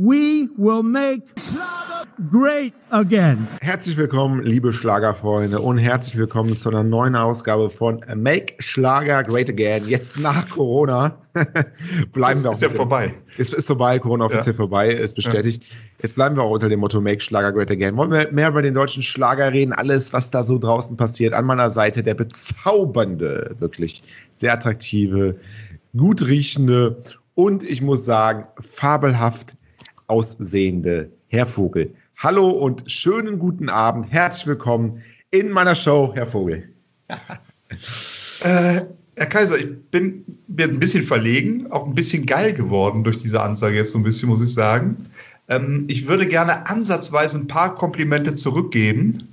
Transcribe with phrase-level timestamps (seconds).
[0.00, 3.46] we will make Schlager great again.
[3.60, 9.50] Herzlich willkommen, liebe Schlagerfreunde, und herzlich willkommen zu einer neuen Ausgabe von Make Schlager Great
[9.50, 9.86] Again.
[9.86, 11.18] Jetzt nach Corona
[12.14, 12.54] bleiben das wir auch.
[12.54, 13.12] Ist ja vorbei.
[13.36, 14.56] Es ist vorbei, Corona offiziell Ja.
[14.56, 15.64] vorbei, ist bestätigt.
[16.00, 17.94] Jetzt bleiben wir auch unter dem Motto Make Schlager Great Again.
[17.98, 19.74] Wollen wir mehr über den deutschen Schlager reden?
[19.74, 21.34] Alles, was da so draußen passiert.
[21.34, 25.36] An meiner Seite der bezaubernde, wirklich sehr attraktive,
[25.94, 26.96] gut riechende
[27.34, 29.56] und ich muss sagen, fabelhaft
[30.10, 31.94] aussehende Herr Vogel.
[32.16, 34.10] Hallo und schönen guten Abend.
[34.10, 36.68] Herzlich willkommen in meiner Show, Herr Vogel.
[38.42, 38.80] Äh,
[39.16, 43.40] Herr Kaiser, ich bin, bin ein bisschen verlegen, auch ein bisschen geil geworden durch diese
[43.40, 44.96] Ansage jetzt so ein bisschen, muss ich sagen.
[45.48, 49.28] Ähm, ich würde gerne ansatzweise ein paar Komplimente zurückgeben,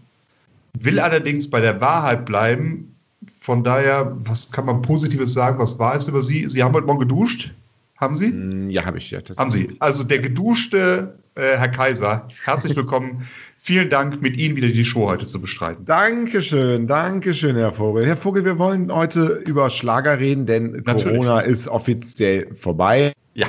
[0.77, 2.93] will allerdings bei der Wahrheit bleiben.
[3.39, 5.57] Von daher, was kann man Positives sagen?
[5.57, 6.47] Was war es über Sie?
[6.49, 7.53] Sie haben heute Morgen geduscht?
[7.97, 8.27] Haben Sie?
[8.27, 9.21] Hm, Ja, habe ich ja.
[9.21, 9.75] Das Haben Sie.
[9.79, 13.27] Also der geduschte äh, Herr Kaiser, herzlich willkommen.
[13.59, 15.83] Vielen Dank, mit Ihnen wieder die Show heute zu bestreiten.
[15.85, 18.05] Dankeschön, Dankeschön, Herr Vogel.
[18.05, 21.03] Herr Vogel, wir wollen heute über Schlager reden, denn Natürlich.
[21.17, 23.11] Corona ist offiziell vorbei.
[23.33, 23.47] Ja.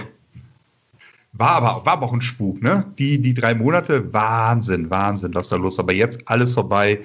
[1.39, 2.85] War aber, war aber auch ein Spuk, ne?
[2.99, 5.85] Die, die drei Monate, Wahnsinn, Wahnsinn, was da los war.
[5.85, 7.01] Aber jetzt alles vorbei.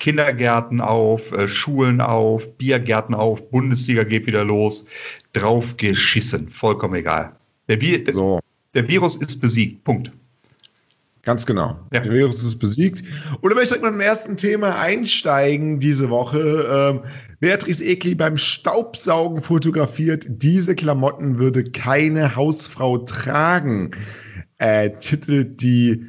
[0.00, 4.86] Kindergärten auf, äh, Schulen auf, Biergärten auf, Bundesliga geht wieder los.
[5.32, 7.36] Drauf geschissen, vollkommen egal.
[7.68, 8.40] Der, Vi So,
[8.74, 10.10] der Virus ist besiegt, Punkt.
[11.26, 11.78] Ganz genau.
[11.92, 12.00] Ja.
[12.00, 13.02] Der Virus ist besiegt.
[13.42, 16.92] Und da möchte ich direkt mit dem ersten Thema einsteigen diese Woche.
[16.94, 17.00] Ähm,
[17.40, 20.24] Beatrice Egli beim Staubsaugen fotografiert.
[20.28, 23.90] Diese Klamotten würde keine Hausfrau tragen.
[24.58, 26.06] Äh, titelt die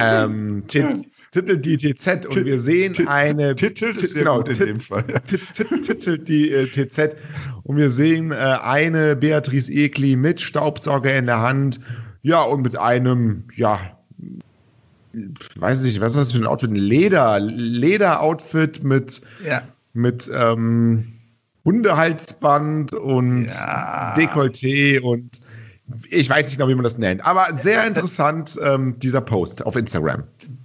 [0.00, 4.80] ähm, tit- titelt die TZ und wir sehen eine Titelt ist genau, gut in dem
[4.80, 5.04] Fall.
[5.28, 7.14] tit- tit- titelt die äh, TZ
[7.62, 11.78] und wir sehen äh, eine Beatrice Egli mit Staubsauger in der Hand,
[12.22, 13.78] ja und mit einem, ja,
[15.56, 16.70] weiß nicht, was ist das für ein Outfit?
[16.70, 19.62] Ein Leder, Leder-Outfit mit, Ja.
[19.92, 21.06] mit ähm,
[21.64, 24.14] Hundehalsband und Ja.
[24.16, 25.40] Dekolleté und
[26.10, 29.76] ich weiß nicht genau, wie man das nennt, aber sehr interessant ähm, dieser Post auf
[29.76, 30.24] Instagram.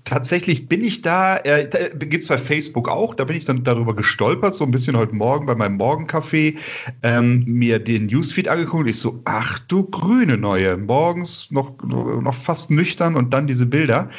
[0.10, 3.64] Tatsächlich bin ich da, äh, da gibt es bei Facebook auch, da bin ich dann
[3.64, 6.56] darüber gestolpert, so ein bisschen heute Morgen bei meinem Morgenkaffee,
[7.04, 12.34] ähm, mir den Newsfeed angeguckt und ich so, ach du grüne Neue, morgens noch, noch
[12.34, 14.10] fast nüchtern und dann diese Bilder.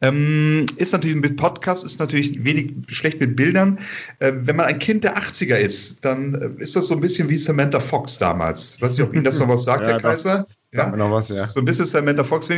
[0.00, 3.78] Ähm, ist natürlich mit Podcast, ist natürlich wenig schlecht mit Bildern.
[4.18, 7.28] Äh, wenn man ein Kind der 80er ist, dann äh, ist das so ein bisschen
[7.28, 8.74] wie Samantha Fox damals.
[8.74, 10.00] Ich weiß nicht, ob Ihnen das noch was sagt, Ja, Herr.
[10.00, 10.44] Kaiser.
[10.74, 11.46] Ja, noch was, ja.
[11.46, 12.48] So ein bisschen Samantha Fox.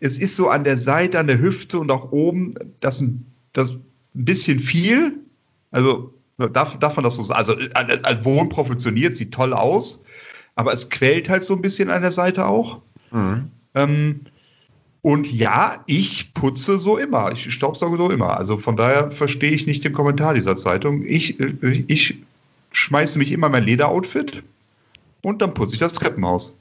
[0.00, 3.72] Es ist so an der Seite, an der Hüfte und auch oben, das, ein- das
[3.72, 3.80] ein
[4.14, 5.18] bisschen viel.
[5.70, 6.12] Also
[6.52, 7.38] darf, darf man das so sagen?
[7.38, 7.54] Also
[8.02, 10.02] als wohl proportioniert, sieht toll aus,
[10.56, 12.80] aber es quält halt so ein bisschen an der Seite auch.
[13.74, 14.20] Ähm,
[15.02, 17.30] und ja, ich putze so immer.
[17.32, 18.36] Ich staubsauge so immer.
[18.36, 21.04] Also von daher verstehe ich nicht den Kommentar dieser Zeitung.
[21.06, 22.16] Ich, äh, ich
[22.72, 24.42] schmeiße mich immer in mein Lederoutfit
[25.22, 26.58] und dann putze ich das Treppenhaus.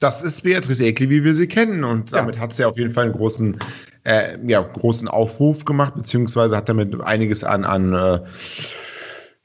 [0.00, 1.84] Das ist Beatrice Egli, wie wir sie kennen.
[1.84, 2.18] Und Ja.
[2.18, 3.58] damit hat sie auf jeden Fall einen großen,
[4.04, 8.20] äh, ja, großen Aufruf gemacht, beziehungsweise hat damit einiges an, an äh,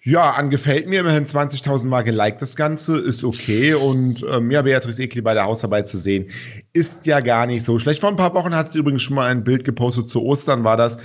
[0.07, 0.99] ja, an gefällt mir.
[0.99, 3.73] Immerhin 20.000 Mal geliked das Ganze, ist okay.
[3.73, 6.27] Und ähm, ja, Beatrice Egli bei der Hausarbeit zu sehen,
[6.73, 8.01] ist ja gar nicht so schlecht.
[8.01, 10.09] Vor ein paar Wochen hat sie übrigens schon mal ein Bild gepostet.
[10.09, 10.97] Zu Ostern war das.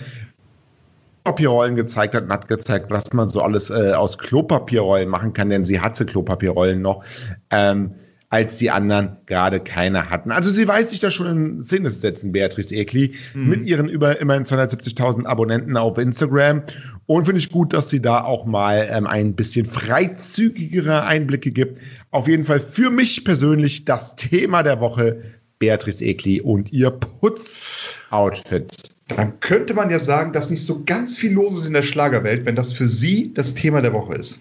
[1.24, 5.50] Klopapierrollen gezeigt hat und hat gezeigt, was man so alles äh, aus Klopapierrollen machen kann,
[5.50, 7.04] denn sie hatte Klopapierrollen noch.
[7.50, 7.94] Ähm,
[8.30, 10.30] als die anderen gerade keine hatten.
[10.30, 14.20] Also sie weiß sich da schon in Szene zu setzen, Beatrice Egli, mit ihren über
[14.20, 16.62] immerhin 270.000 Abonnenten auf Instagram.
[17.06, 21.80] Und finde ich gut, dass sie da auch mal ähm, ein bisschen freizügigere Einblicke gibt.
[22.12, 25.20] Auf jeden Fall für mich persönlich das Thema der Woche,
[25.58, 28.90] Beatrice Egli und ihr Putzoutfit.
[29.08, 32.46] Dann könnte man ja sagen, dass nicht so ganz viel los ist in der Schlagerwelt,
[32.46, 34.40] wenn das für Sie das Thema der Woche ist.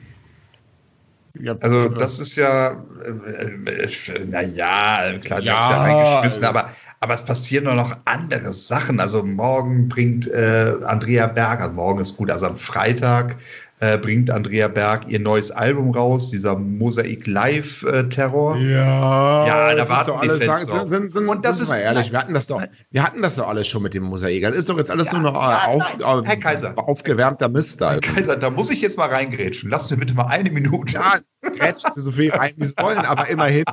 [1.62, 2.72] Also das ist ja,
[3.04, 6.70] äh, äh, naja, klar, die Ja, hat's ja reingeschmissen, also- aber,
[7.00, 9.00] aber es passieren doch noch andere Sachen.
[9.00, 13.38] Also morgen bringt äh, Andrea Berg, also morgen ist gut, also am Freitag
[13.82, 18.58] äh, bringt Andrea Berg ihr neues Album raus, dieser Mosaik Live äh, Terror.
[18.58, 20.90] Ja, Ja, da warten doch alles, sagen, drauf.
[20.90, 22.12] sind, sind, Und das sind ist- wir ehrlich, nein.
[22.12, 22.62] wir hatten das doch,
[22.92, 24.42] wir hatten das doch alles schon mit dem Mosaik.
[24.44, 26.74] Das ist doch jetzt alles Ja, nur noch ja, auf, nein, Herr Kaiser.
[26.78, 27.80] aufgewärmter Mist.
[27.82, 28.00] da.
[28.00, 29.70] Kaiser, da muss ich jetzt mal reingrätschen.
[29.70, 30.94] Lass mir bitte mal eine Minute.
[30.96, 33.64] Ja, grätschen Sie so viel rein, wie Sie wollen, aber immerhin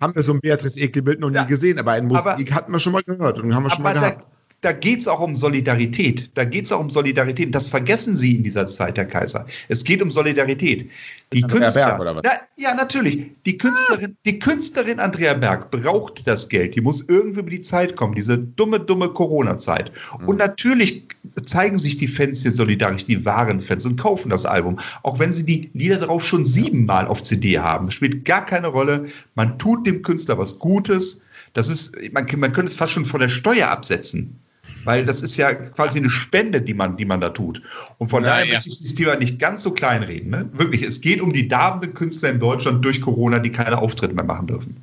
[0.00, 2.78] haben wir so ein Beatrice Egli-Bild noch nie gesehen, aber ein aber- Mosaik hatten wir
[2.78, 4.26] schon mal gehört und haben wir schon mal Aber gehabt.
[4.66, 6.28] Da geht es auch um Solidarität.
[6.34, 7.54] Da geht es auch um Solidarität.
[7.54, 9.46] Das vergessen Sie in dieser Zeit, Herr Kaiser.
[9.68, 10.90] Es geht um Solidarität.
[11.32, 12.22] Die Künstler, Berg, oder was?
[12.24, 13.30] Na, ja, natürlich.
[13.44, 16.74] Die Künstlerin, die Künstlerin Andrea Berg braucht das Geld.
[16.74, 19.92] Die muss irgendwie über die Zeit kommen, diese dumme, dumme Corona-Zeit.
[20.20, 20.28] Mhm.
[20.30, 21.04] Und natürlich
[21.44, 24.80] zeigen sich die Fans hier solidarisch, die wahren Fans, und kaufen das Album.
[25.04, 27.88] Auch wenn sie die Lieder darauf schon siebenmal auf CD haben.
[27.92, 29.06] Spielt gar keine Rolle.
[29.36, 31.22] Man tut dem Künstler was Gutes.
[31.52, 34.40] Das ist, man, man könnte es fast schon von der Steuer absetzen.
[34.86, 37.60] Weil das ist ja quasi eine Spende, die man, die man da tut.
[37.98, 38.54] Und von Ja, daher ja.
[38.54, 40.30] möchte ich dieses Thema nicht ganz so kleinreden.
[40.30, 40.48] Ne?
[40.52, 44.24] Wirklich, es geht um die darbenden Künstler in Deutschland durch Corona, die keine Auftritte mehr
[44.24, 44.82] machen dürfen.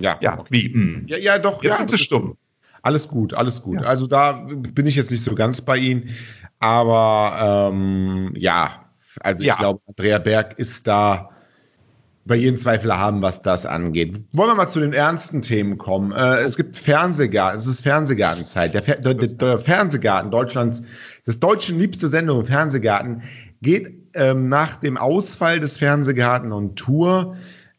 [0.00, 0.48] Ja, Ja, okay.
[0.50, 0.72] wie?
[0.72, 1.04] hm.
[1.06, 1.62] ja, ja, doch.
[1.62, 2.36] Jetzt ja, sind sie stumm.
[2.82, 3.80] Alles gut, alles gut.
[3.80, 3.86] Ja.
[3.88, 6.10] Also da bin ich jetzt nicht so ganz bei Ihnen.
[6.60, 8.84] Aber ähm, ja,
[9.20, 9.54] also Ja.
[9.54, 11.30] ich glaube, Andrea Berg ist da
[12.28, 14.22] bei jeden Zweifel haben, was das angeht.
[14.32, 16.12] Wollen wir mal zu den ernsten Themen kommen?
[16.12, 18.74] Äh, es gibt Fernsehgarten, es ist Fernsehgartenzeit.
[18.74, 20.82] Der, Fer der, der, Fernsehgarten Deutschlands,
[21.26, 23.22] das deutschen liebste Sendung Fernsehgarten,
[23.62, 27.36] geht ähm, nach dem Ausfall des Fernsehgarten und Tour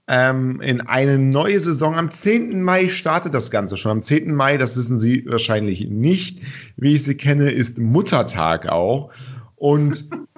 [0.07, 1.95] ähm, in eine neue Saison.
[1.95, 2.61] Am 10.
[2.61, 3.91] Mai startet das Ganze schon.
[3.91, 4.33] Am 10.
[4.33, 6.39] Mai, das wissen Sie wahrscheinlich nicht,
[6.77, 9.11] wie ich Sie kenne, ist Muttertag auch.
[9.55, 10.09] Und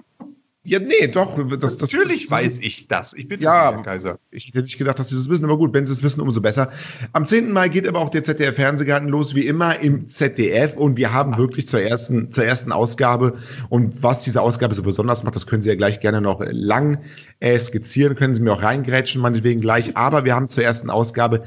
[0.63, 1.37] ja, nee, doch.
[1.57, 3.15] Das, das, Natürlich das, weiß ich das.
[3.15, 3.71] Ich bin Ja.
[3.73, 4.19] Herr Kaiser.
[4.29, 6.39] ich hätte nicht gedacht, dass Sie das wissen, aber gut, wenn Sie es wissen, umso
[6.39, 6.69] besser.
[7.13, 7.51] Am 10.
[7.51, 10.77] Mai geht aber auch der ZDF-Fernsehgarten los, wie immer im ZDF.
[10.77, 13.39] Und wir haben wirklich zur ersten, zur ersten Ausgabe.
[13.69, 16.99] Und was diese Ausgabe so besonders macht, das können Sie ja gleich gerne noch lang
[17.39, 19.97] äh, skizzieren, können Sie mir auch reingrätschen, meinetwegen gleich.
[19.97, 21.43] Aber wir haben zur ersten Ausgabe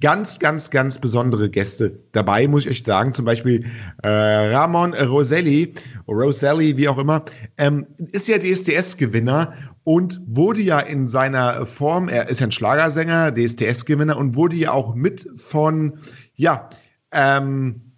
[0.00, 3.14] ganz, ganz, ganz besondere Gäste dabei, muss ich euch sagen.
[3.14, 3.66] Zum Beispiel
[4.02, 5.74] äh, Ramon Roselli,
[6.08, 7.24] Roselli, wie auch immer,
[7.58, 9.54] ähm, ist ja DSDS-Gewinner
[9.84, 14.94] und wurde ja in seiner Form, er ist ein Schlagersänger, DSDS-Gewinner und wurde ja auch
[14.94, 15.98] mit von,
[16.34, 16.68] ja,
[17.12, 17.92] ähm,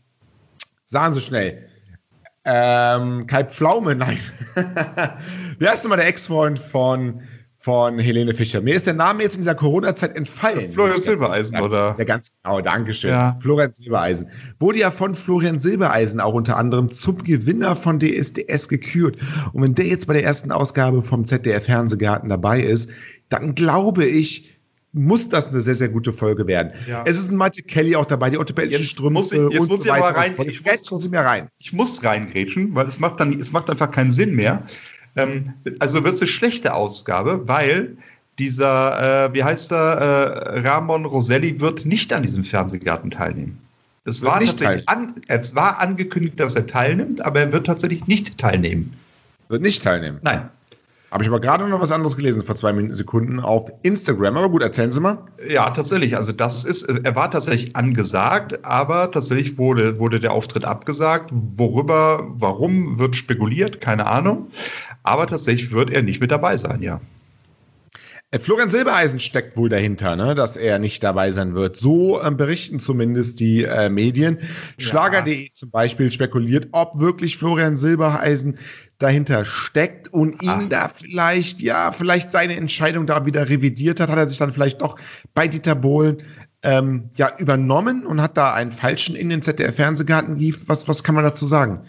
[0.86, 1.68] sagen Sie schnell,
[2.44, 4.18] ähm, Kai Pflaume, nein.
[5.58, 7.22] Wie heißt nochmal der Ex-Freund von,
[7.62, 8.60] von Helene Fischer?
[8.60, 10.70] Mir ist der Name jetzt in dieser Corona-Zeit entfallen.
[10.72, 11.94] Florian Silbereisen, oder?
[11.98, 13.10] Ja, ganz genau, Dankeschön.
[13.10, 13.38] Ja.
[13.40, 14.28] Florian Silbereisen.
[14.58, 19.16] Wurde ja von Florian Silbereisen auch unter anderem zum Gewinner von DSDS gekürt.
[19.52, 22.90] Und wenn der jetzt bei der ersten Ausgabe vom ZDF Fernsehgarten dabei ist,
[23.28, 24.48] dann glaube ich,
[24.94, 26.72] muss das eine sehr, sehr gute Folge werden.
[26.86, 27.02] Ja.
[27.06, 29.78] Es ist ein Mathe Kelly auch dabei, die orthopädischen Strümpfe muss ich- jetzt und muss
[29.84, 31.48] so ich aber rein- ich muss rein.
[31.58, 34.64] Ich muss reingrätschen, weil es macht dann, es macht einfach keinen Sinn mehr.
[35.16, 37.96] Ähm, also wird es eine schlechte Ausgabe, weil
[38.38, 43.58] dieser, äh, wie heißt er, äh, Ramon Roselli wird nicht an diesem Fernsehgarten teilnehmen.
[44.04, 48.06] Es war nicht tatsächlich an, es war angekündigt, dass er teilnimmt, aber er wird tatsächlich
[48.06, 48.92] nicht teilnehmen.
[49.48, 50.18] Wird nicht teilnehmen.
[50.22, 50.48] Nein.
[51.12, 54.38] Habe ich aber gerade noch was anderes gelesen vor zwei Sekunden auf Instagram.
[54.38, 55.18] Aber gut, erzählen Sie mal.
[55.46, 56.16] Ja, tatsächlich.
[56.16, 61.28] Also das ist, er war tatsächlich angesagt, aber tatsächlich wurde, wurde der Auftritt abgesagt.
[61.30, 63.82] Worüber, warum wird spekuliert?
[63.82, 64.48] Keine Ahnung.
[65.02, 67.00] Aber tatsächlich wird er nicht mit dabei sein, ja.
[68.30, 71.76] Äh, Florian Silbereisen steckt wohl dahinter, ne, dass er nicht dabei sein wird.
[71.76, 74.38] So ähm, berichten zumindest die äh, Medien.
[74.78, 74.86] Ja.
[74.88, 78.58] Schlager.de zum Beispiel spekuliert, ob wirklich Florian Silbereisen
[78.98, 80.66] dahinter steckt und ihn Ah.
[80.68, 84.80] da vielleicht, ja, vielleicht seine Entscheidung da wieder revidiert hat, hat er sich dann vielleicht
[84.80, 84.96] doch
[85.34, 86.22] bei Dieter Bohlen
[86.62, 90.68] ähm, ja übernommen und hat da einen falschen in den ZDF-Fernsehgarten lief.
[90.68, 91.80] Was, was kann man dazu sagen?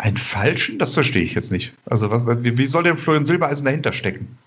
[0.00, 0.78] Einen falschen?
[0.78, 1.74] Das verstehe ich jetzt nicht.
[1.84, 4.38] Also was, wie, wie soll denn Florian Silbereisen dahinter stecken?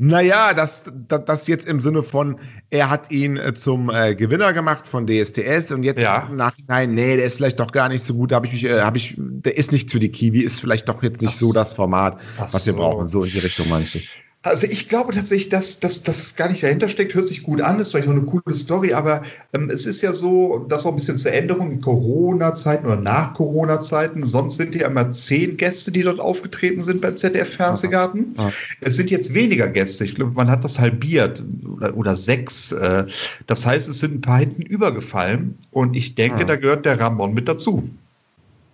[0.00, 2.38] Naja, das, das, das jetzt im Sinne von,
[2.70, 6.28] er hat ihn äh, zum äh, Gewinner gemacht von DSDS und jetzt Ja.
[6.30, 8.64] im Nachhinein, nee, der ist vielleicht doch gar nicht so gut, da habe ich mich,
[8.66, 11.40] äh, habe ich, der ist nicht für die Kiwi, ist vielleicht doch jetzt nicht Ach
[11.40, 12.78] so das Format, was wir so.
[12.78, 13.08] brauchen.
[13.08, 14.04] So in die Richtung meine ich das.
[14.42, 17.12] Also ich glaube tatsächlich, dass dass das gar nicht dahinter steckt.
[17.14, 20.12] Hört sich gut an, ist vielleicht auch eine coole Story, aber ähm, es ist ja
[20.12, 24.22] so, das auch ein bisschen zur Änderung in Corona-Zeiten oder nach Corona-Zeiten.
[24.22, 28.34] Sonst sind ja immer zehn Gäste, die dort aufgetreten sind beim ZDF-Fernsehgarten.
[28.36, 28.52] Aha.
[28.80, 30.04] Es sind jetzt weniger Gäste.
[30.04, 31.42] Ich glaube, man hat das halbiert
[31.74, 32.70] oder, oder sechs.
[32.72, 33.06] Äh,
[33.48, 36.44] Das heißt, es sind ein paar hinten übergefallen und ich denke, Ah.
[36.44, 37.90] da gehört der Ramon mit dazu.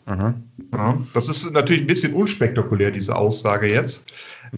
[0.06, 0.34] Aha.
[0.72, 4.06] Ja, das ist natürlich ein bisschen unspektakulär, diese Aussage jetzt.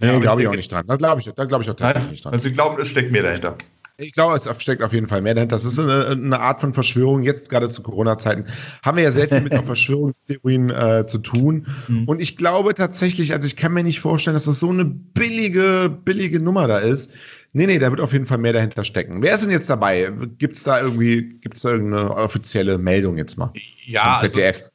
[0.01, 0.87] Nee, Ja, glaube ich denke- auch nicht dran.
[0.87, 2.33] Da glaube ich, da glaube ich auch tatsächlich Nein, nicht dran.
[2.33, 3.57] also ich glaube, es steckt mehr dahinter.
[3.99, 5.55] Ich glaube, es steckt auf jeden Fall mehr dahinter.
[5.57, 7.23] Das ist eine, eine Art von Verschwörung.
[7.23, 8.45] Jetzt gerade zu Corona-Zeiten
[8.85, 11.67] haben wir ja sehr viel mit Verschwörungstheorien äh, zu tun.
[11.89, 12.05] Mhm.
[12.07, 15.89] Und ich glaube tatsächlich, also ich kann mir nicht vorstellen, dass das so eine billige,
[16.05, 17.11] billige Nummer da ist.
[17.55, 19.23] Nee, nee, da wird auf jeden Fall mehr dahinter stecken.
[19.23, 20.13] Wer ist denn jetzt dabei?
[20.37, 23.51] Gibt es da irgendwie, gibt es da irgendeine offizielle Meldung jetzt mal?
[23.87, 24.69] Ja, Vom also, ZDF.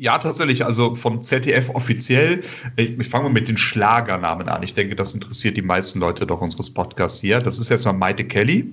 [0.00, 0.64] Ja, tatsächlich.
[0.64, 2.42] Also vom ZDF offiziell.
[2.76, 4.62] Ich, ich fange mal mit den Schlagernamen an.
[4.62, 7.40] Ich denke, das interessiert die meisten Leute doch unseres Podcasts hier.
[7.40, 8.66] Das ist erstmal Maite Kelly.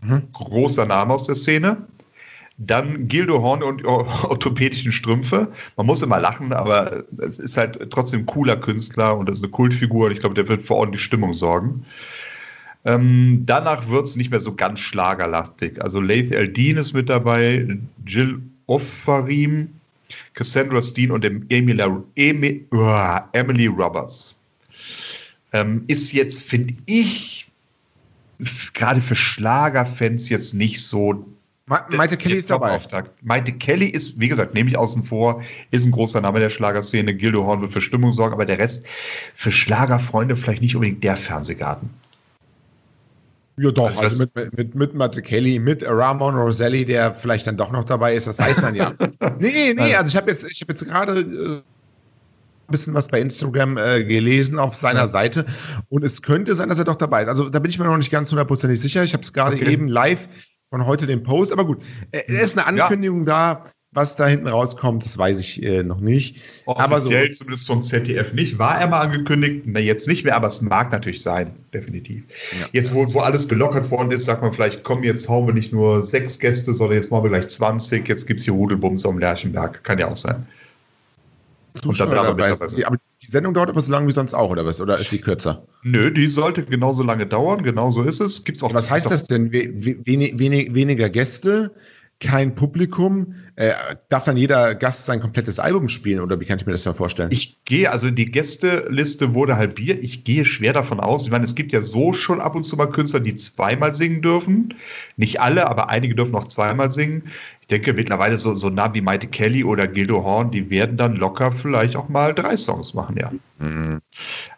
[0.00, 0.22] Mhm.
[0.32, 1.78] Großer Name aus der Szene.
[2.56, 5.50] Dann Gildo Horn und orthopädischen Strümpfe.
[5.76, 9.44] Man muss immer lachen, aber es ist halt trotzdem ein cooler Künstler und das ist
[9.44, 11.84] eine Kultfigur und ich glaube, der wird für ordentlich Stimmung sorgen.
[12.84, 15.82] Ähm, danach wird es nicht mehr so ganz schlagerlastig.
[15.82, 17.66] Also Laith Eldin ist mit dabei,
[18.06, 19.70] Jill Offarim,
[20.34, 21.82] Cassandra Steen und Emily,
[22.16, 24.36] Emily, uh, Emily Roberts.
[25.52, 27.46] Ähm, ist jetzt, finde ich,
[28.74, 31.24] gerade für Schlagerfans jetzt nicht so.
[31.66, 32.78] Maite Kelly ist dabei.
[33.22, 37.14] Maite Kelly ist, wie gesagt, nehme ich außen vor, ist ein großer Name der Schlagerszene.
[37.14, 38.84] Gildo Horn wird für Stimmung sorgen, aber der Rest
[39.34, 41.88] für Schlagerfreunde vielleicht nicht unbedingt der Fernsehgarten.
[43.56, 47.56] Ja, doch, also, also mit, mit, mit Matt Kelly, mit Ramon Roselli, der vielleicht dann
[47.56, 48.92] doch noch dabei ist, das weiß man ja.
[49.38, 51.62] nee, nee, also ich habe jetzt, ich hab jetzt gerade äh, ein
[52.70, 55.08] bisschen was bei Instagram äh, gelesen auf seiner ja.
[55.08, 55.46] Seite
[55.88, 57.28] und es könnte sein, dass er doch dabei ist.
[57.28, 59.04] Also da bin ich mir noch nicht ganz hundertprozentig sicher.
[59.04, 59.72] Ich habe es gerade okay.
[59.72, 60.28] eben live
[60.70, 61.80] von heute den Post, aber gut,
[62.10, 63.62] äh, es ist eine Ankündigung ja.
[63.62, 66.36] da was da hinten rauskommt, das weiß ich äh, noch nicht.
[66.66, 68.58] Offiziell aber so, zumindest vom ZDF nicht.
[68.58, 69.62] War er mal angekündigt?
[69.66, 72.24] Na, jetzt nicht mehr, aber es mag natürlich sein, definitiv.
[72.60, 72.66] Ja.
[72.72, 75.72] Jetzt, wo, wo alles gelockert worden ist, sagt man vielleicht, komm, jetzt hauen wir nicht
[75.72, 78.06] nur sechs Gäste, sondern jetzt machen wir gleich 20.
[78.08, 79.84] Jetzt gibt es hier Rudelbums am Lerchenberg.
[79.84, 80.46] Kann ja auch sein.
[81.84, 82.34] Und dann aber,
[82.68, 84.80] die, aber die Sendung dauert aber so lange wie sonst auch, oder was?
[84.80, 85.66] Oder ist sie kürzer?
[85.82, 88.44] Nö, die sollte genauso lange dauern, genauso ist es.
[88.44, 89.50] Gibt's auch was heißt das denn?
[89.50, 91.72] Wenig, wenig, weniger Gäste?
[92.20, 93.34] kein Publikum.
[93.56, 93.72] Äh,
[94.08, 96.92] darf dann jeder Gast sein komplettes Album spielen oder wie kann ich mir das ja
[96.92, 97.28] vorstellen?
[97.30, 100.02] Ich gehe, also die Gästeliste wurde halbiert.
[100.02, 101.24] Ich gehe schwer davon aus.
[101.24, 104.22] Ich meine, es gibt ja so schon ab und zu mal Künstler, die zweimal singen
[104.22, 104.74] dürfen.
[105.16, 107.30] Nicht alle, aber einige dürfen auch zweimal singen.
[107.60, 111.16] Ich denke mittlerweile so, so nah wie Maite Kelly oder Gildo Horn, die werden dann
[111.16, 113.32] locker vielleicht auch mal drei Songs machen, ja.
[113.58, 114.00] Mhm.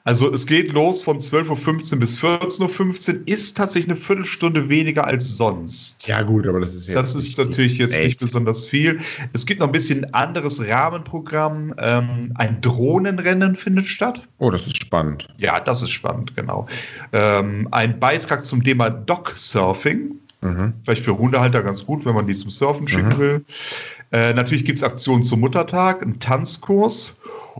[0.02, 5.06] Also es geht los von 12.15 Uhr bis 14.15 Uhr, ist tatsächlich eine Viertelstunde weniger
[5.06, 6.08] als sonst.
[6.08, 8.04] Ja gut, aber das ist jetzt Das ist natürlich jetzt echt.
[8.04, 8.86] nicht besonders viel.
[9.33, 11.75] Es gibt noch ein bisschen anderes Rahmenprogramm.
[11.78, 14.26] Ähm, ein Drohnenrennen findet statt.
[14.38, 15.28] Oh, das ist spannend.
[15.38, 16.66] Ja, das ist spannend, genau.
[17.12, 20.16] Ähm, ein Beitrag zum Thema Dog-Surfing.
[20.40, 20.75] Mhm.
[20.85, 23.19] Vielleicht für Hundehalter ganz gut, wenn man die zum Surfen schicken mhm.
[23.19, 23.45] will.
[24.12, 27.16] Äh, natürlich gibt es Aktionen zum Muttertag, einen Tanzkurs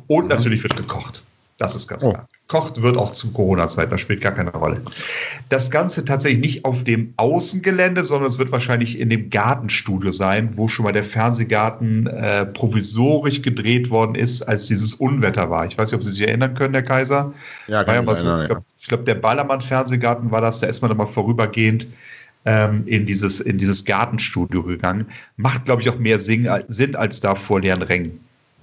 [0.07, 0.31] und mhm.
[0.31, 1.25] natürlich wird gekocht.
[1.59, 2.11] Das ist ganz oh.
[2.11, 2.29] klar.
[2.49, 4.81] Kocht wird auch zu Corona-Zeiten, das spielt gar keine Rolle.
[5.49, 10.57] Das Ganze tatsächlich nicht auf dem Außengelände, sondern es wird wahrscheinlich in dem Gartenstudio sein,
[10.57, 15.67] wo schon mal der Fernsehgarten äh, provisorisch gedreht worden ist, als dieses Unwetter war.
[15.67, 17.33] Ich weiß nicht, ob Sie sich erinnern können, Herr Kaiser.
[17.67, 21.07] Ja, kann ja so, ich glaube, glaub, der Ballermann-Fernsehgarten war das, da ist man mal
[21.07, 21.89] vorübergehend
[22.45, 25.07] ähm, in, dieses, in dieses Gartenstudio gegangen.
[25.37, 28.21] Macht, glaube ich, auch mehr Sinn, als da vor leeren Rängen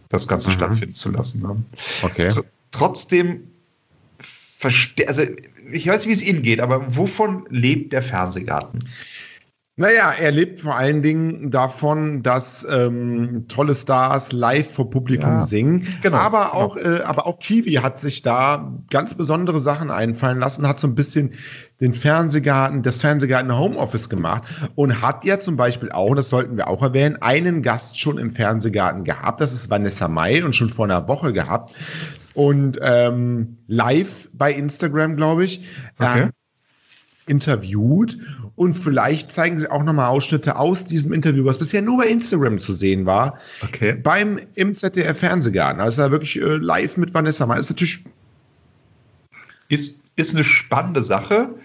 [0.07, 0.53] das Ganze mhm.
[0.53, 1.41] stattfinden zu lassen.
[1.41, 1.63] Ne?
[2.01, 2.29] Okay.
[2.29, 3.41] Tr trotzdem
[5.07, 5.23] also
[5.71, 8.79] ich weiß wie es Ihnen geht, aber wovon lebt der Fernsehgarten?
[9.75, 15.41] Naja, er lebt vor allen Dingen davon, dass ähm, tolle Stars live vor Publikum ja,
[15.41, 15.87] singen.
[16.03, 16.53] Genau, aber, genau.
[16.53, 20.85] auch, äh, aber auch Kiwi hat sich da ganz besondere Sachen einfallen lassen, hat so
[20.85, 21.33] ein bisschen
[21.81, 24.43] den Fernsehgarten, das Fernsehgarten Homeoffice gemacht
[24.75, 28.31] und hat ja zum Beispiel auch, das sollten wir auch erwähnen, einen Gast schon im
[28.31, 29.41] Fernsehgarten gehabt.
[29.41, 31.73] Das ist Vanessa May und schon vor einer Woche gehabt.
[32.35, 35.67] Und ähm, live bei Instagram, glaube ich.
[35.97, 36.23] Okay.
[36.23, 36.29] Ähm,
[37.27, 38.17] interviewt
[38.55, 42.59] und vielleicht zeigen sie auch nochmal Ausschnitte aus diesem Interview, was bisher nur bei Instagram
[42.59, 43.93] zu sehen war, okay.
[43.93, 45.81] beim im ZDF Fernsehgarten.
[45.81, 47.57] Also da wirklich äh, live mit Vanessa Mann.
[47.57, 48.03] Das ist natürlich
[49.69, 51.55] ist, ist eine spannende Sache.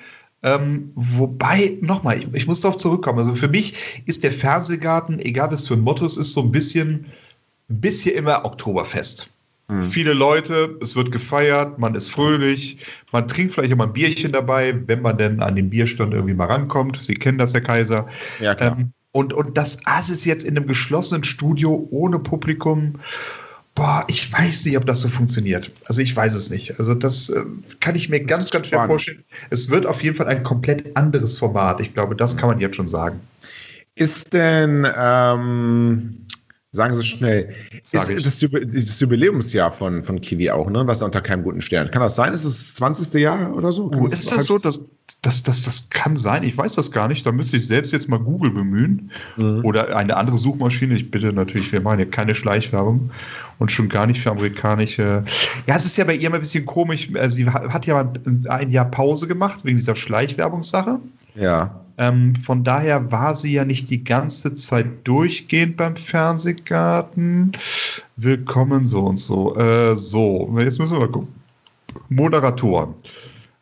[0.42, 3.18] Ähm, wobei, nochmal, ich, ich muss darauf zurückkommen.
[3.18, 6.52] Also für mich ist der Fernsehgarten, egal was für ein Motto es ist, so ein
[6.52, 7.06] bisschen,
[7.68, 9.28] ein bisschen immer Oktoberfest.
[9.68, 9.82] Mhm.
[9.84, 12.78] Viele Leute, es wird gefeiert, man ist fröhlich,
[13.12, 16.46] man trinkt vielleicht immer ein Bierchen dabei, wenn man denn an den Bierstand irgendwie mal
[16.46, 17.00] rankommt.
[17.02, 18.08] Sie kennen das, Herr Kaiser.
[18.40, 18.78] Ja, klar.
[18.78, 19.78] Ähm, und, und das
[20.10, 22.94] ist jetzt in einem geschlossenen Studio ohne Publikum.
[23.74, 25.70] Boah, ich weiß nicht, ob das so funktioniert.
[25.84, 26.78] Also ich weiß es nicht.
[26.78, 27.44] Also das äh,
[27.80, 29.22] kann ich mir das ganz, ganz schwer vorstellen.
[29.50, 31.80] Es wird auf jeden Fall ein komplett anderes Format.
[31.80, 33.20] Ich glaube, das kann man jetzt schon sagen.
[33.94, 36.26] Ist denn ähm,
[36.70, 37.54] Sagen Sie schnell.
[37.82, 40.86] Sag ist das, das, Jubiläumsjahr von, von Kiwi auch, ne?
[40.86, 41.90] Was unter keinem guten Stern.
[41.90, 42.34] Kann das sein?
[42.34, 43.14] Ist es das 20.
[43.14, 43.90] Jahr oder so?
[43.90, 44.58] Oh, ist das so?
[44.58, 44.82] Das,
[45.22, 46.42] das, das, das kann sein.
[46.42, 47.24] Ich weiß das gar nicht.
[47.26, 49.10] Da müsste ich selbst jetzt mal Google bemühen.
[49.36, 49.64] Mhm.
[49.64, 50.94] Oder eine andere Suchmaschine.
[50.94, 53.10] Ich bitte natürlich, wir machen ja keine Schleichwerbung
[53.58, 55.24] und schon gar nicht für amerikanische.
[55.66, 57.08] Ja, es ist ja bei ihr mal ein bisschen komisch.
[57.14, 58.12] Äh, sie hat ja
[58.48, 61.00] ein Jahr Pause gemacht wegen dieser Schleichwerbungssache.
[61.34, 61.80] Ja.
[61.96, 67.52] Ähm, von daher war sie ja nicht die ganze Zeit durchgehend beim Fernsehgarten.
[68.16, 69.56] Willkommen so und so.
[69.56, 71.34] Äh, so, jetzt müssen wir mal gucken.
[72.08, 72.94] Moderatoren.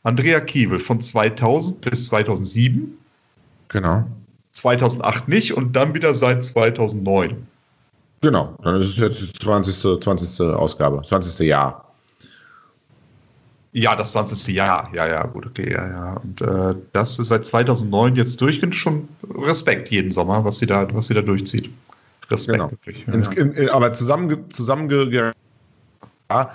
[0.06, 2.96] Andrea Kiewel von 2000 bis 2007.
[3.68, 4.06] Genau.
[4.52, 7.44] 2008 nicht und dann wieder seit 2009.
[8.20, 10.00] Genau, dann ist es jetzt die 20.
[10.00, 10.40] 20.
[10.46, 11.46] Ausgabe, 20.
[11.46, 11.92] Jahr.
[13.72, 14.54] Ja, das 20.
[14.54, 14.88] Jahr.
[14.94, 16.12] Ja, ja, gut, okay, ja, ja.
[16.22, 20.86] Und äh, das ist seit 2009 jetzt durchgehend schon Respekt jeden Sommer, was sie da,
[20.94, 21.70] was sie da durchzieht.
[22.30, 22.70] Respekt genau.
[22.70, 23.04] wirklich.
[23.06, 25.32] Ja, Ins, in, aber zusammen, zusammenge
[26.30, 26.52] ja.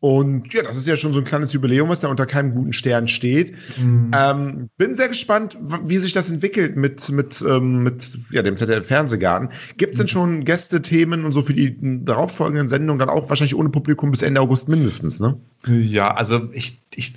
[0.00, 2.72] Und ja, das ist ja schon so ein kleines Jubiläum, was da unter keinem guten
[2.72, 3.52] Stern steht.
[3.76, 4.12] Mhm.
[4.14, 9.48] Ähm, bin sehr gespannt, wie sich das entwickelt mit, mit, ähm, mit ja, dem ZDF-Fernsehgarten.
[9.76, 10.10] Gibt es denn mhm.
[10.10, 14.40] schon Gäste-Themen und so für die darauffolgenden Sendungen dann auch wahrscheinlich ohne Publikum bis Ende
[14.40, 15.36] August mindestens, ne?
[15.66, 17.14] Ja, also ich, ich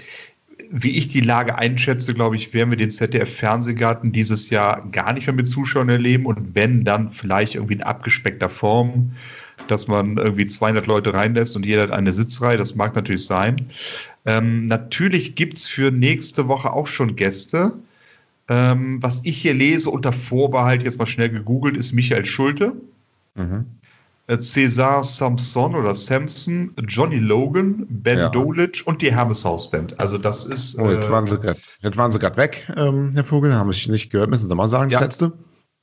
[0.72, 5.28] wie ich die Lage einschätze, glaube ich, werden wir den ZDF-Fernsehgarten dieses Jahr gar nicht
[5.28, 9.12] mehr mit Zuschauern erleben und wenn, dann vielleicht irgendwie in abgespeckter Form
[9.68, 12.58] dass man irgendwie 200 Leute reinlässt und jeder hat eine Sitzreihe.
[12.58, 13.68] Das mag natürlich sein.
[14.26, 17.74] Ähm, natürlich gibt es für nächste Woche auch schon Gäste.
[18.50, 22.74] Ähm, was ich hier lese unter Vorbehalt, jetzt mal schnell gegoogelt, ist Michael Schulte.
[23.36, 23.66] Mhm.
[24.28, 28.30] Äh, Cesar Samson oder Samson, Johnny Logan, Ben ja.
[28.30, 30.00] Dolic und die Hermes Hausband.
[30.00, 30.78] Also das ist.
[30.78, 33.54] Oh, jetzt, waren sie gerade weg, ähm, Herr Vogel.
[33.54, 34.30] Haben Sie nicht gehört?
[34.30, 35.06] Müssen Sie mal sagen, das ja.
[35.06, 35.34] letzte?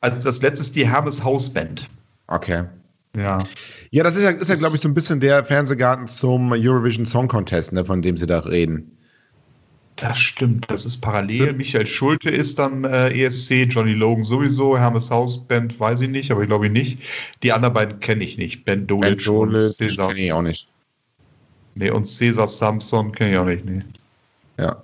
[0.01, 1.89] Also das letzte ist die Hermes Hausband.
[2.29, 2.65] Okay.
[3.17, 3.38] Ja.
[3.91, 7.07] Ja, das ist ja, ist ja glaube ich, so ein bisschen der Fernsehgarten zum Eurovision
[7.07, 8.99] Song Contest, ne, von dem Sie da reden.
[9.97, 11.55] Das stimmt, das ist parallel.
[11.55, 16.43] Michael Schulte ist dann äh, ESC, Johnny Logan sowieso, Hermes Hausband weiß ich nicht, aber
[16.43, 17.00] ich glaube nicht.
[17.43, 18.65] Die anderen beiden kenne ich nicht.
[18.65, 20.12] Ben Dolic, ben Dolic und Cesar.
[20.12, 20.69] Kenne ich auch nicht.
[21.75, 23.81] Nee, und Cesar Samson kenne ich auch nicht, nee.
[24.57, 24.83] Ja.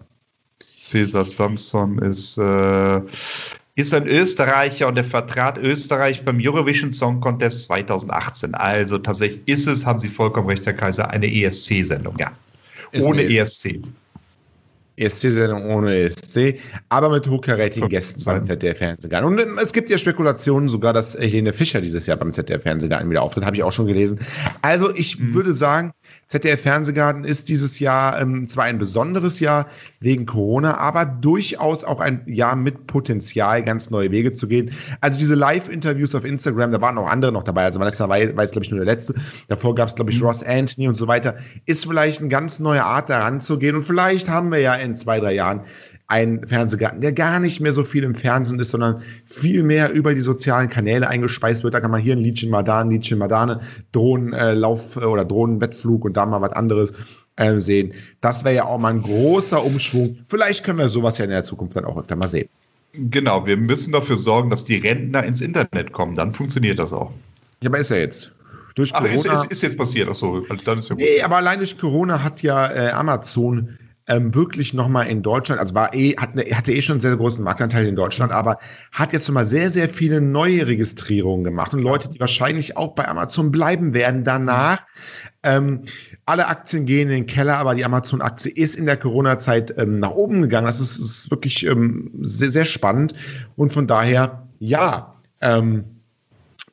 [0.81, 3.01] Cesar Samson ist äh,
[3.77, 8.55] ist ein Österreicher und er vertrat Österreich beim Eurovision Song Contest 2018.
[8.55, 12.33] Also tatsächlich ist es, haben Sie vollkommen recht, Herr Kaiser, eine ESC-Sendung, ja.
[12.93, 13.81] Ist ohne ESC.
[14.97, 19.27] ESC-Sendung ohne ESC, aber mit hochkarätigen Gästen beim ZDF-Fernsehgarten.
[19.27, 23.23] Und ähm, es gibt ja Spekulationen sogar, dass Helene Fischer dieses Jahr beim ZDF-Fernsehgarten wieder
[23.23, 24.21] auftritt, habe ich auch schon gelesen.
[24.63, 25.35] Also ich mhm.
[25.35, 25.93] würde sagen,
[26.27, 29.67] ZDF Fernsehgarten ist dieses Jahr ähm, zwar ein besonderes Jahr
[30.01, 34.73] wegen Corona, aber durchaus auch ein Jahr mit Potenzial, ganz neue Wege zu gehen.
[35.01, 37.65] Also diese Live-Interviews auf Instagram, da waren auch andere noch dabei.
[37.65, 39.15] Also Vanessa war, war jetzt, glaube ich, nur der letzte.
[39.49, 40.27] Davor gab es, glaube ich, mhm.
[40.27, 41.37] Ross Anthony und so weiter.
[41.67, 43.77] Ist vielleicht eine ganz neue Art, daran zu gehen.
[43.77, 45.63] Und vielleicht haben wir ja in zwei, drei Jahren
[46.07, 50.15] ein Fernsehgarten, der gar nicht mehr so viel im Fernsehen ist, sondern viel mehr über
[50.15, 51.73] die sozialen Kanäle eingespeist wird.
[51.73, 53.61] Da kann man hier ein Liedchen mal da, ein Liedchen mal da, eine
[53.93, 56.93] Drohnenlauf- äh, oder Drohnenwettflug und da mal was anderes
[57.37, 57.95] äh, sehen.
[58.21, 60.19] Das wäre ja auch mal ein großer Umschwung.
[60.29, 62.49] Vielleicht können wir sowas ja in der Zukunft dann auch öfter mal sehen.
[62.93, 66.15] Genau, wir müssen dafür sorgen, dass die Rentner ins Internet kommen.
[66.15, 67.11] Dann funktioniert das auch.
[67.61, 68.31] Ja, aber ist ja jetzt.
[68.75, 69.11] Durch Corona.
[69.11, 71.05] Ach, ist, ist, ist jetzt passiert, ach so, dann ist ja gut.
[71.05, 75.75] Nee, aber allein durch Corona hat ja äh, Amazon ähm, wirklich nochmal in Deutschland, also
[75.75, 78.59] war eh, hat, hatte eh schon einen sehr großen Marktanteil in Deutschland, aber
[78.93, 83.09] hat jetzt nochmal sehr, sehr viele neue Registrierungen gemacht und Leute, die wahrscheinlich auch bei
[83.09, 84.85] Amazon bleiben werden danach.
[85.43, 85.83] Ähm,
[86.27, 90.11] alle Aktien gehen in den Keller, aber die Amazon-Aktie ist in der Corona-Zeit ähm, nach
[90.11, 90.67] oben gegangen.
[90.67, 93.15] Das ist, ist wirklich ähm, sehr, sehr spannend.
[93.57, 95.85] Und von daher, ja, ähm,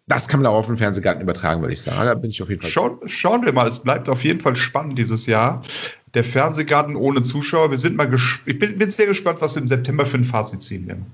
[0.08, 2.06] das kann man auch auf den Fernsehgarten übertragen, würde ich sagen.
[2.06, 2.72] Da bin ich auf jeden Fall.
[2.72, 5.62] Schauen, schauen wir mal, es bleibt auf jeden Fall spannend dieses Jahr.
[6.14, 7.72] Der Fernsehgarten ohne Zuschauer.
[7.72, 8.14] Wir sind mal
[8.46, 11.06] ich bin, bin, sehr gespannt, was wir im September für ein Fazit ziehen werden.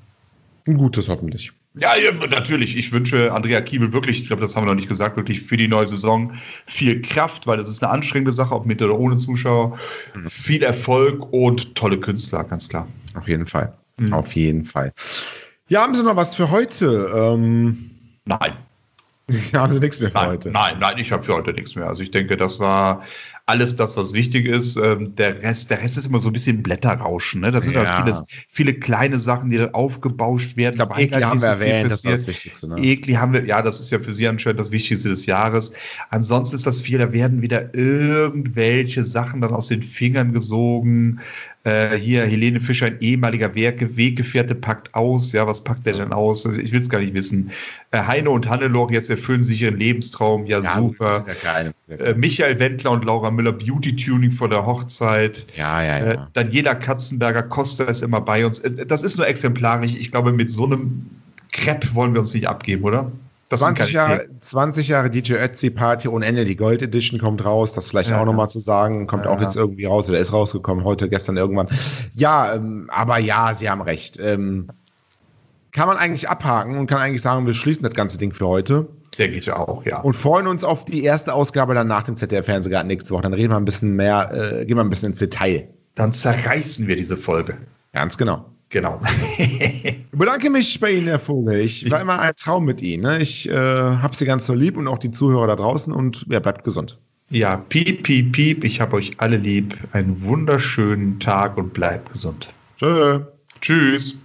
[0.65, 1.51] Ein gutes hoffentlich.
[1.75, 2.75] Ja, ja, natürlich.
[2.75, 5.55] Ich wünsche Andrea Kiebel wirklich, ich glaube, das haben wir noch nicht gesagt, wirklich für
[5.55, 6.33] die neue Saison
[6.65, 9.77] viel Kraft, weil das ist eine anstrengende Sache, ob mit oder ohne Zuschauer.
[10.15, 10.29] Mhm.
[10.29, 12.88] Viel Erfolg und tolle Künstler, ganz klar.
[13.13, 13.73] Auf jeden Fall.
[13.97, 14.13] Mhm.
[14.13, 14.91] Auf jeden Fall.
[15.69, 17.12] Ja, haben Sie noch was für heute?
[17.13, 17.91] Ähm
[18.25, 18.53] Nein.
[19.54, 20.52] haben Sie nichts mehr für nein, heute?
[20.52, 21.88] Nein, nein, ich habe für heute nichts mehr.
[21.88, 23.04] Also ich denke, das war
[23.48, 24.76] alles das, was wichtig ist.
[24.76, 27.42] Ähm, der Rest, der Rest ist immer so ein bisschen Blätterrauschen.
[27.42, 27.52] Ne?
[27.52, 28.04] Das sind ja.
[28.04, 30.74] halt viele, viele kleine Sachen, die dann aufgebauscht werden.
[30.74, 32.68] Ich glaube, Ekli haben wir erwähnt, das war das Wichtigste.
[32.68, 32.76] Ne?
[32.78, 35.72] Ekli haben wir, ja, das ist ja für Sie anscheinend das Wichtigste des Jahres.
[36.10, 41.22] Ansonsten ist das viel, da werden wieder irgendwelche Sachen dann aus den Fingern gesogen.
[41.67, 45.34] Äh, hier Helene Fischer, ein ehemaliger Werke, Weggefährte, packt aus.
[45.34, 46.45] Ja, was packt er denn aus?
[46.45, 47.51] Ich will es gar nicht wissen.
[47.91, 50.45] Äh, Heine und Hannelore jetzt erfüllen sich ihren Lebenstraum.
[50.45, 51.25] Ja, ja super.
[51.43, 55.45] Ja äh, Michael Wendler und Laura Müller Beauty Tuning vor der Hochzeit.
[55.58, 56.12] Ja, ja, ja.
[56.13, 58.60] Äh, Daniela Katzenberger Costa ist immer bei uns.
[58.60, 59.93] Äh, das ist nur exemplarisch.
[59.99, 61.06] Ich glaube, mit so einem
[61.51, 63.12] Crepe wollen wir uns nicht abgeben, oder?
[63.49, 67.89] 20 Jahre, 20 Jahre DJ Ötzi Party ohne Ende, die Gold Edition kommt raus, das
[67.89, 70.83] vielleicht ja, auch nochmal zu sagen, kommt ja, auch jetzt irgendwie raus oder ist rausgekommen,
[70.83, 71.69] heute, gestern irgendwann.
[72.15, 74.19] Ja, ähm, aber ja, Sie haben recht.
[74.19, 74.67] Ähm,
[75.71, 78.88] kann man eigentlich abhaken und kann eigentlich sagen, wir schließen das ganze Ding für heute.
[79.17, 80.01] Denke ich auch, ja.
[80.01, 83.23] Und freuen uns auf die erste Ausgabe dann nach dem ZDF-Fernsehgarten nächste Woche.
[83.23, 85.67] Dann reden wir ein bisschen mehr, äh, gehen wir ein bisschen ins Detail.
[85.95, 87.57] Dann zerreißen wir diese Folge.
[87.93, 88.45] Ganz genau.
[88.69, 88.99] Genau.
[89.38, 91.62] ich bedanke mich bei Ihnen, Herr Vogel.
[91.62, 93.03] Ich war immer ein Traum mit Ihnen.
[93.03, 93.21] Ne?
[93.21, 96.39] Ich äh, habe Sie ganz so lieb und auch die Zuhörer da draußen und ja,
[96.39, 96.97] bleibt gesund.
[97.30, 98.63] Ja, piep, piep, piep.
[98.63, 99.77] Ich habe euch alle lieb.
[99.93, 102.49] Einen wunderschönen Tag und bleibt gesund.
[102.77, 103.19] Tschö.
[103.62, 104.19] Tschüss.